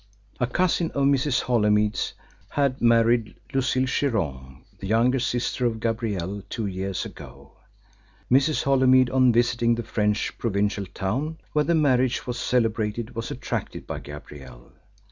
[0.39, 1.41] A cousin of Mrs.
[1.41, 2.13] Holymead's
[2.49, 7.51] had married Lucille Chiron, the younger sister of Gabrielle, two years ago.
[8.31, 8.63] Mrs.
[8.63, 13.99] Holymead on visiting the French provincial town where the marriage was celebrated, was attracted by
[13.99, 14.71] Gabrielle.